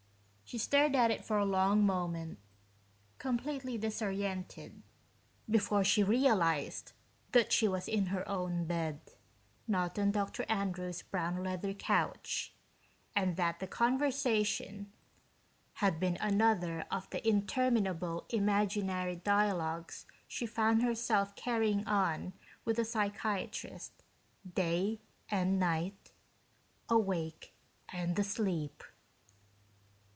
[0.43, 2.37] She stared at it for a long moment,
[3.19, 4.81] completely disoriented,
[5.49, 6.91] before she realized
[7.31, 8.99] that she was in her own bed,
[9.65, 10.43] not on Dr.
[10.49, 12.53] Andrews' brown leather couch,
[13.15, 14.91] and that the conversation
[15.75, 22.33] had been another of the interminable imaginary dialogues she found herself carrying on
[22.65, 23.93] with the psychiatrist,
[24.53, 24.99] day
[25.29, 26.11] and night,
[26.89, 27.53] awake
[27.87, 28.83] and asleep.